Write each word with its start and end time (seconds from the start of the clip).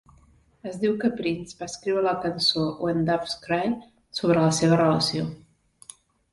Es 0.69 0.77
diu 0.83 0.95
que 1.03 1.11
Prince 1.19 1.59
va 1.59 1.67
escriure 1.73 2.03
la 2.07 2.15
cançó 2.25 2.65
"When 2.87 3.05
Doves 3.11 3.37
Cry" 3.47 3.63
sobre 4.23 4.49
la 4.49 4.59
seva 4.65 4.83
relació. 4.85 5.31